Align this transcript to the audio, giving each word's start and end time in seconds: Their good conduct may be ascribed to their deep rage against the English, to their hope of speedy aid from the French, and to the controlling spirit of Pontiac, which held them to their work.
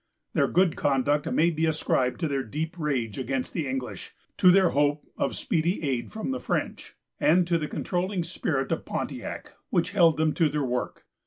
Their 0.33 0.47
good 0.47 0.75
conduct 0.75 1.31
may 1.31 1.51
be 1.51 1.67
ascribed 1.67 2.19
to 2.21 2.27
their 2.27 2.41
deep 2.41 2.73
rage 2.79 3.19
against 3.19 3.53
the 3.53 3.67
English, 3.67 4.15
to 4.37 4.49
their 4.49 4.69
hope 4.69 5.05
of 5.15 5.35
speedy 5.35 5.83
aid 5.83 6.11
from 6.11 6.31
the 6.31 6.39
French, 6.39 6.95
and 7.19 7.45
to 7.45 7.59
the 7.59 7.67
controlling 7.67 8.23
spirit 8.23 8.71
of 8.71 8.83
Pontiac, 8.83 9.51
which 9.69 9.91
held 9.91 10.17
them 10.17 10.33
to 10.33 10.49
their 10.49 10.65
work. 10.65 11.05